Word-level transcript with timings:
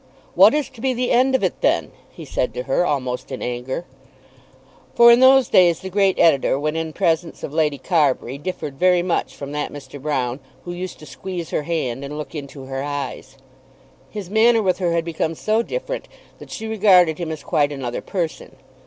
"What 0.33 0.55
is 0.55 0.67
to 0.69 0.81
be 0.81 0.95
the 0.95 1.11
end 1.11 1.35
of 1.35 1.43
it 1.43 1.61
then?" 1.61 1.91
he 2.09 2.25
said 2.25 2.55
to 2.55 2.63
her, 2.63 2.83
almost 2.83 3.31
in 3.31 3.43
anger. 3.43 3.85
For 4.95 5.11
in 5.11 5.19
those 5.19 5.47
days 5.47 5.81
the 5.81 5.91
great 5.91 6.17
editor, 6.17 6.59
when 6.59 6.75
in 6.75 6.91
presence 6.91 7.43
of 7.43 7.53
Lady 7.53 7.77
Carbury, 7.77 8.39
differed 8.39 8.79
very 8.79 9.03
much 9.03 9.35
from 9.35 9.51
that 9.51 9.71
Mr. 9.71 10.01
Broune 10.01 10.39
who 10.65 10.71
used 10.71 10.97
to 10.97 11.05
squeeze 11.05 11.51
her 11.51 11.61
hand 11.69 12.03
and 12.03 12.17
look 12.17 12.33
into 12.33 12.63
her 12.65 12.81
eyes. 12.81 13.37
His 14.09 14.27
manner 14.27 14.63
with 14.63 14.79
her 14.79 14.93
had 14.93 15.05
become 15.05 15.35
so 15.35 15.61
different 15.61 16.07
that 16.39 16.49
she 16.49 16.65
regarded 16.65 17.19
him 17.19 17.31
as 17.31 17.43
quite 17.43 17.71
another 17.71 18.01
person. 18.01 18.55